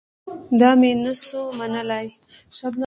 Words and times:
دا 0.59 0.69
مې 0.79 0.91
نه 1.03 1.13
سو 1.25 1.41
منلاى. 1.57 2.07